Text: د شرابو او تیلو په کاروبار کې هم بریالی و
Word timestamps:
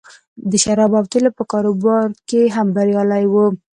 د 0.51 0.53
شرابو 0.63 0.95
او 0.99 1.05
تیلو 1.11 1.31
په 1.37 1.43
کاروبار 1.51 2.07
کې 2.29 2.41
هم 2.55 2.67
بریالی 2.75 3.23
و 3.29 3.35